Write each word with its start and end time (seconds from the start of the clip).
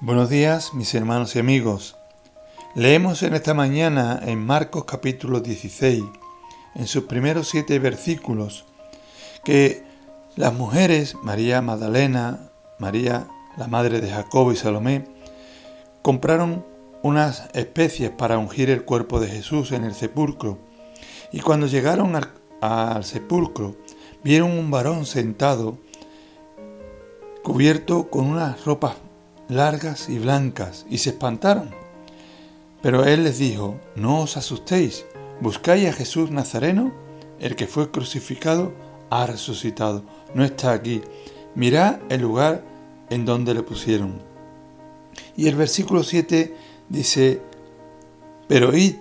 Buenos 0.00 0.28
días, 0.28 0.74
mis 0.74 0.94
hermanos 0.94 1.34
y 1.36 1.38
amigos. 1.38 1.96
Leemos 2.74 3.22
en 3.22 3.32
esta 3.32 3.54
mañana 3.54 4.20
en 4.22 4.44
Marcos 4.44 4.84
capítulo 4.84 5.40
16, 5.40 6.04
en 6.74 6.86
sus 6.86 7.04
primeros 7.04 7.48
siete 7.48 7.78
versículos, 7.78 8.66
que 9.42 9.84
las 10.36 10.52
mujeres, 10.52 11.16
María 11.22 11.62
Magdalena, 11.62 12.50
María, 12.78 13.26
la 13.56 13.68
madre 13.68 14.02
de 14.02 14.10
Jacobo 14.10 14.52
y 14.52 14.56
Salomé, 14.56 15.06
compraron 16.02 16.62
unas 17.02 17.48
especies 17.54 18.10
para 18.10 18.36
ungir 18.36 18.68
el 18.68 18.84
cuerpo 18.84 19.18
de 19.18 19.28
Jesús 19.28 19.72
en 19.72 19.84
el 19.84 19.94
sepulcro. 19.94 20.58
Y 21.32 21.40
cuando 21.40 21.66
llegaron 21.68 22.16
al, 22.16 22.32
al 22.60 23.02
sepulcro, 23.02 23.76
vieron 24.22 24.50
un 24.50 24.70
varón 24.70 25.06
sentado, 25.06 25.78
cubierto 27.42 28.10
con 28.10 28.26
unas 28.26 28.62
ropas 28.66 28.96
largas 29.48 30.08
y 30.08 30.18
blancas, 30.18 30.86
y 30.88 30.98
se 30.98 31.10
espantaron. 31.10 31.70
Pero 32.82 33.04
él 33.04 33.24
les 33.24 33.38
dijo, 33.38 33.80
no 33.94 34.20
os 34.20 34.36
asustéis, 34.36 35.06
buscáis 35.40 35.88
a 35.88 35.92
Jesús 35.92 36.30
Nazareno, 36.30 36.92
el 37.40 37.56
que 37.56 37.66
fue 37.66 37.90
crucificado, 37.90 38.72
ha 39.10 39.26
resucitado, 39.26 40.04
no 40.34 40.44
está 40.44 40.72
aquí, 40.72 41.02
mirad 41.54 41.98
el 42.08 42.22
lugar 42.22 42.64
en 43.10 43.24
donde 43.24 43.54
le 43.54 43.62
pusieron. 43.62 44.20
Y 45.36 45.48
el 45.48 45.54
versículo 45.54 46.02
7 46.02 46.54
dice, 46.88 47.40
pero 48.48 48.76
id 48.76 48.96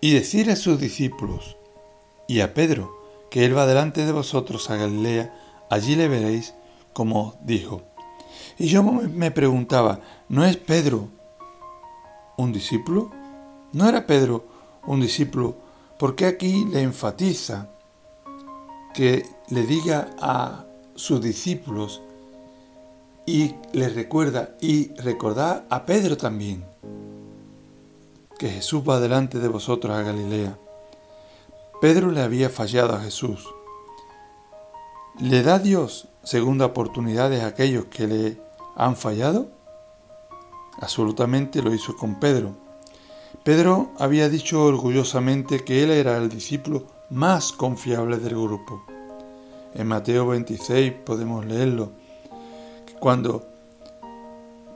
y 0.00 0.12
decid 0.12 0.48
a 0.48 0.56
sus 0.56 0.80
discípulos 0.80 1.56
y 2.26 2.40
a 2.40 2.54
Pedro, 2.54 2.96
que 3.30 3.44
él 3.44 3.56
va 3.56 3.66
delante 3.66 4.04
de 4.04 4.12
vosotros 4.12 4.70
a 4.70 4.76
Galilea, 4.76 5.34
allí 5.68 5.94
le 5.94 6.08
veréis 6.08 6.54
como 6.92 7.36
dijo. 7.42 7.82
Y 8.58 8.66
yo 8.66 8.82
me 8.82 9.30
preguntaba, 9.30 10.00
¿no 10.28 10.44
es 10.44 10.56
Pedro 10.56 11.08
un 12.36 12.52
discípulo? 12.52 13.10
¿No 13.72 13.88
era 13.88 14.06
Pedro 14.06 14.44
un 14.86 15.00
discípulo? 15.00 15.56
¿Por 15.98 16.16
qué 16.16 16.26
aquí 16.26 16.64
le 16.64 16.82
enfatiza 16.82 17.68
que 18.94 19.26
le 19.48 19.66
diga 19.66 20.10
a 20.20 20.64
sus 20.94 21.20
discípulos 21.20 22.02
y 23.26 23.54
le 23.72 23.88
recuerda 23.88 24.56
y 24.60 24.94
recordad 24.94 25.64
a 25.70 25.84
Pedro 25.84 26.16
también 26.16 26.64
que 28.38 28.48
Jesús 28.48 28.82
va 28.88 28.98
delante 28.98 29.38
de 29.38 29.48
vosotros 29.48 29.94
a 29.94 30.02
Galilea? 30.02 30.58
Pedro 31.80 32.10
le 32.10 32.22
había 32.22 32.50
fallado 32.50 32.94
a 32.94 33.00
Jesús. 33.00 33.46
¿Le 35.20 35.42
da 35.42 35.58
Dios 35.58 36.08
segunda 36.22 36.64
oportunidad 36.64 37.30
a 37.34 37.46
aquellos 37.46 37.84
que 37.86 38.06
le 38.06 38.40
han 38.74 38.96
fallado? 38.96 39.48
Absolutamente 40.80 41.60
lo 41.60 41.74
hizo 41.74 41.94
con 41.94 42.18
Pedro. 42.18 42.56
Pedro 43.44 43.90
había 43.98 44.30
dicho 44.30 44.64
orgullosamente 44.64 45.62
que 45.62 45.82
él 45.82 45.90
era 45.90 46.16
el 46.16 46.30
discípulo 46.30 46.86
más 47.10 47.52
confiable 47.52 48.16
del 48.16 48.34
grupo. 48.34 48.82
En 49.74 49.88
Mateo 49.88 50.26
26 50.28 50.94
podemos 51.04 51.44
leerlo, 51.44 51.92
cuando 52.98 53.46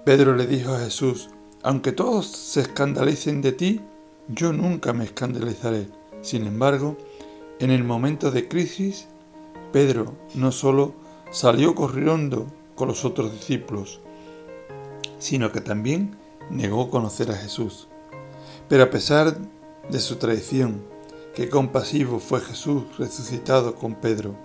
Pedro 0.05 0.36
le 0.36 0.47
dijo 0.47 0.75
a 0.75 0.81
Jesús, 0.81 1.31
aunque 1.62 1.92
todos 1.92 2.27
se 2.27 2.61
escandalicen 2.61 3.41
de 3.41 3.53
ti, 3.53 3.81
yo 4.29 4.53
nunca 4.53 4.92
me 4.92 5.05
escandalizaré. 5.05 5.89
Sin 6.20 6.47
embargo, 6.47 6.98
en 7.61 7.70
el 7.70 7.83
momento 7.83 8.31
de 8.31 8.47
crisis, 8.47 9.08
Pedro 9.75 10.14
no 10.36 10.53
solo 10.53 10.94
salió 11.33 11.75
corriendo 11.75 12.47
con 12.77 12.86
los 12.86 13.05
otros 13.05 13.33
discípulos, 13.33 13.98
sino 15.19 15.50
que 15.50 15.61
también 15.61 16.17
negó 16.48 16.91
conocer 16.91 17.33
a 17.33 17.36
Jesús. 17.36 17.89
Pero 18.68 18.85
a 18.85 18.90
pesar 18.90 19.36
de 19.90 19.98
su 19.98 20.14
traición, 20.14 20.85
qué 21.35 21.48
compasivo 21.48 22.20
fue 22.20 22.40
Jesús 22.40 22.85
resucitado 22.98 23.74
con 23.74 23.96
Pedro. 23.96 24.36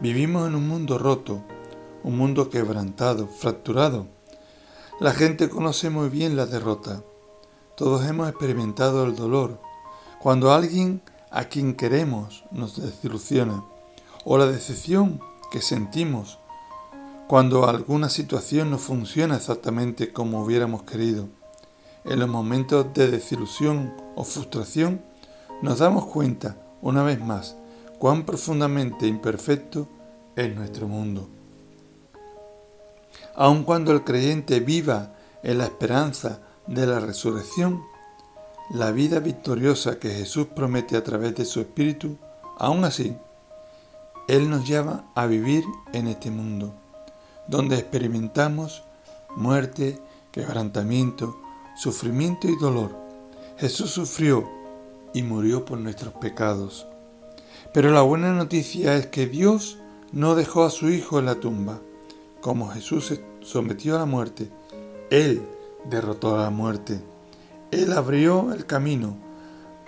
Vivimos 0.00 0.46
en 0.46 0.54
un 0.54 0.68
mundo 0.68 0.98
roto, 0.98 1.42
un 2.04 2.16
mundo 2.16 2.48
quebrantado, 2.48 3.26
fracturado. 3.26 4.06
La 5.00 5.14
gente 5.14 5.48
conoce 5.48 5.90
muy 5.90 6.08
bien 6.10 6.36
la 6.36 6.46
derrota. 6.46 7.02
Todos 7.76 8.06
hemos 8.06 8.28
experimentado 8.28 9.04
el 9.04 9.16
dolor. 9.16 9.58
Cuando 10.20 10.52
alguien 10.52 11.02
a 11.32 11.46
quien 11.46 11.74
queremos 11.74 12.44
nos 12.52 12.80
desilusiona, 12.80 13.64
o 14.24 14.38
la 14.38 14.46
decepción 14.46 15.20
que 15.50 15.60
sentimos 15.60 16.38
cuando 17.26 17.68
alguna 17.68 18.08
situación 18.08 18.70
no 18.70 18.78
funciona 18.78 19.36
exactamente 19.36 20.12
como 20.12 20.42
hubiéramos 20.42 20.82
querido. 20.82 21.28
En 22.04 22.20
los 22.20 22.28
momentos 22.28 22.86
de 22.92 23.10
desilusión 23.10 23.94
o 24.14 24.24
frustración 24.24 25.02
nos 25.62 25.78
damos 25.78 26.06
cuenta, 26.06 26.56
una 26.82 27.02
vez 27.02 27.20
más, 27.20 27.56
cuán 27.98 28.24
profundamente 28.26 29.06
imperfecto 29.06 29.88
es 30.36 30.54
nuestro 30.54 30.86
mundo. 30.86 31.28
Aun 33.34 33.64
cuando 33.64 33.92
el 33.92 34.04
creyente 34.04 34.60
viva 34.60 35.14
en 35.42 35.58
la 35.58 35.64
esperanza 35.64 36.40
de 36.66 36.86
la 36.86 37.00
resurrección, 37.00 37.82
la 38.70 38.90
vida 38.90 39.18
victoriosa 39.18 39.98
que 39.98 40.10
Jesús 40.10 40.48
promete 40.54 40.96
a 40.96 41.04
través 41.04 41.34
de 41.34 41.44
su 41.44 41.60
Espíritu, 41.60 42.16
aún 42.58 42.84
así, 42.84 43.16
Él 44.28 44.48
nos 44.48 44.66
llama 44.66 45.04
a 45.14 45.26
vivir 45.26 45.64
en 45.92 46.06
este 46.06 46.30
mundo 46.30 46.74
donde 47.46 47.76
experimentamos 47.76 48.82
muerte, 49.36 50.00
quebrantamiento, 50.32 51.38
sufrimiento 51.76 52.48
y 52.48 52.56
dolor. 52.56 52.96
Jesús 53.58 53.90
sufrió 53.90 54.48
y 55.12 55.22
murió 55.22 55.64
por 55.64 55.78
nuestros 55.78 56.14
pecados. 56.14 56.86
Pero 57.72 57.90
la 57.90 58.02
buena 58.02 58.32
noticia 58.32 58.96
es 58.96 59.06
que 59.06 59.26
Dios 59.26 59.78
no 60.12 60.34
dejó 60.34 60.64
a 60.64 60.70
su 60.70 60.88
Hijo 60.88 61.18
en 61.18 61.26
la 61.26 61.36
tumba. 61.36 61.80
Como 62.40 62.68
Jesús 62.68 63.06
se 63.06 63.24
sometió 63.42 63.96
a 63.96 64.00
la 64.00 64.06
muerte, 64.06 64.50
Él 65.10 65.42
derrotó 65.84 66.38
a 66.38 66.42
la 66.42 66.50
muerte. 66.50 67.00
Él 67.70 67.92
abrió 67.92 68.52
el 68.52 68.66
camino 68.66 69.16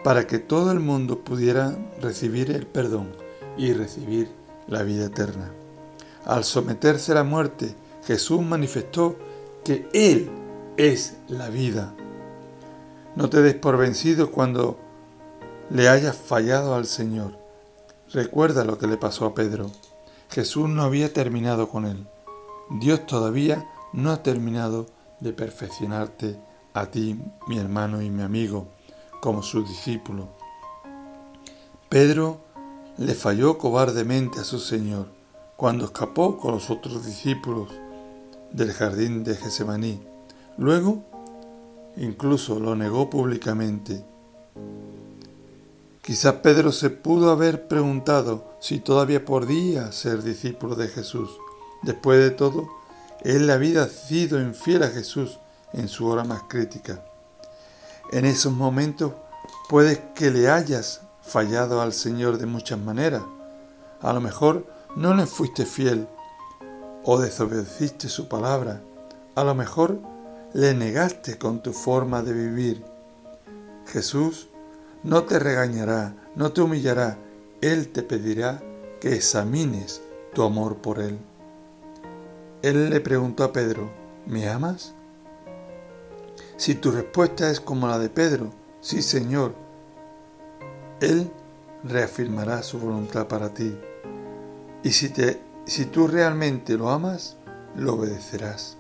para 0.05 0.27
que 0.27 0.39
todo 0.39 0.73
el 0.73 0.81
mundo 0.81 1.21
pudiera 1.21 1.77
recibir 2.01 2.51
el 2.51 2.67
perdón 2.67 3.26
y 3.57 3.73
recibir 3.73 4.31
la 4.67 4.83
vida 4.83 5.07
eterna. 5.07 5.51
Al 6.25 6.45
someterse 6.45 7.13
a 7.13 7.17
la 7.17 7.25
muerte, 7.25 7.75
Jesús 8.05 8.43
manifestó 8.43 9.17
que 9.65 9.89
Él 9.93 10.31
es 10.77 11.17
la 11.29 11.49
vida. 11.49 11.95
No 13.15 13.31
te 13.31 13.43
des 13.43 13.55
por 13.55 13.77
vencido 13.77 14.31
cuando 14.31 14.79
le 15.71 15.89
hayas 15.89 16.17
fallado 16.17 16.75
al 16.75 16.87
Señor. 16.87 17.39
Recuerda 18.13 18.65
lo 18.65 18.79
que 18.79 18.87
le 18.87 18.97
pasó 18.97 19.27
a 19.27 19.35
Pedro. 19.35 19.71
Jesús 20.31 20.69
no 20.69 20.83
había 20.83 21.13
terminado 21.13 21.69
con 21.69 21.87
él. 21.87 22.07
Dios 22.81 23.07
todavía 23.07 23.69
no 23.93 24.11
ha 24.11 24.23
terminado 24.23 24.87
de 25.21 25.33
perfeccionarte 25.33 26.39
a 26.75 26.87
ti, 26.87 27.19
mi 27.47 27.59
hermano 27.59 28.03
y 28.03 28.11
mi 28.11 28.23
amigo, 28.23 28.69
como 29.21 29.43
su 29.43 29.65
discípulo. 29.65 30.29
Pedro 31.89 32.41
le 32.99 33.15
falló 33.15 33.59
cobardemente 33.59 34.41
a 34.41 34.45
su 34.45 34.59
Señor 34.59 35.07
cuando 35.57 35.85
escapó 35.85 36.39
con 36.39 36.53
los 36.53 36.71
otros 36.71 37.05
discípulos 37.05 37.69
del 38.53 38.73
jardín 38.73 39.23
de 39.23 39.37
Gesemaní. 39.37 40.03
Luego, 40.57 41.05
incluso 41.97 42.59
lo 42.59 42.75
negó 42.75 43.11
públicamente. 43.11 44.05
Quizás 46.03 46.35
Pedro 46.35 46.73
se 46.73 46.89
pudo 46.89 47.31
haber 47.31 47.69
preguntado 47.69 48.57
si 48.61 48.79
todavía 48.79 49.25
podía 49.25 49.93
ser 49.93 50.23
discípulo 50.23 50.75
de 50.75 50.89
Jesús. 50.89 51.31
Después 51.83 52.19
de 52.21 52.31
todo, 52.31 52.69
él 53.23 53.51
había 53.51 53.89
sido 53.89 54.41
infiel 54.41 54.83
a 54.85 54.89
Jesús 54.89 55.39
en 55.73 55.89
su 55.89 56.07
hora 56.07 56.25
más 56.25 56.45
crítica. 56.49 57.05
En 58.13 58.25
esos 58.25 58.53
momentos 58.53 59.13
puede 59.69 60.13
que 60.15 60.31
le 60.31 60.49
hayas 60.49 61.03
fallado 61.27 61.81
al 61.81 61.93
Señor 61.93 62.39
de 62.39 62.47
muchas 62.47 62.79
maneras. 62.79 63.23
A 64.01 64.13
lo 64.13 64.21
mejor 64.21 64.67
no 64.95 65.15
le 65.15 65.27
fuiste 65.27 65.67
fiel 65.67 66.09
o 67.05 67.19
desobedeciste 67.19 68.09
su 68.09 68.29
palabra. 68.29 68.81
A 69.35 69.45
lo 69.45 69.55
mejor 69.55 69.99
le 70.53 70.75
negaste 70.75 71.37
con 71.39 71.63
tu 71.63 71.73
forma 71.73 72.23
de 72.23 72.33
vivir. 72.33 72.85
Jesús 73.87 74.49
no 75.03 75.25
te 75.25 75.39
regañará, 75.39 76.15
no 76.35 76.53
te 76.53 76.63
humillará. 76.63 77.19
Él 77.61 77.89
te 77.89 78.03
pedirá 78.03 78.63
que 79.01 79.15
examines 79.15 80.03
tu 80.35 80.43
amor 80.43 80.77
por 80.77 81.01
Él. 81.01 81.19
Él 82.63 82.91
le 82.91 83.01
preguntó 83.01 83.45
a 83.45 83.53
Pedro, 83.53 83.91
¿me 84.27 84.49
amas? 84.49 84.95
Si 86.57 86.75
tu 86.75 86.91
respuesta 86.91 87.51
es 87.51 87.61
como 87.61 87.87
la 87.87 87.99
de 87.99 88.09
Pedro, 88.09 88.51
sí 88.81 89.03
Señor, 89.03 89.55
Él 91.01 91.31
reafirmará 91.85 92.63
su 92.63 92.79
voluntad 92.79 93.29
para 93.29 93.53
ti. 93.53 93.77
Y 94.83 94.91
si, 94.93 95.11
te, 95.11 95.41
si 95.67 95.87
tú 95.87 96.07
realmente 96.07 96.77
lo 96.77 96.91
amas, 96.91 97.37
lo 97.77 97.95
obedecerás. 97.95 98.77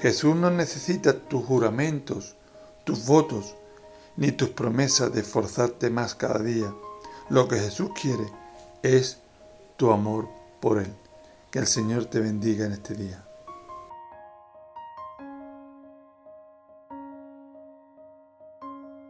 Jesús 0.00 0.34
no 0.36 0.50
necesita 0.50 1.18
tus 1.18 1.44
juramentos, 1.44 2.36
tus 2.84 3.06
votos, 3.06 3.56
ni 4.16 4.32
tus 4.32 4.50
promesas 4.50 5.12
de 5.12 5.20
esforzarte 5.20 5.90
más 5.90 6.14
cada 6.14 6.40
día. 6.40 6.74
Lo 7.30 7.48
que 7.48 7.58
Jesús 7.58 7.90
quiere 8.00 8.26
es 8.82 9.18
tu 9.76 9.90
amor 9.90 10.28
por 10.60 10.78
Él. 10.78 10.92
Que 11.50 11.60
el 11.60 11.66
Señor 11.66 12.06
te 12.06 12.20
bendiga 12.20 12.66
en 12.66 12.72
este 12.72 12.94
día. 12.94 13.23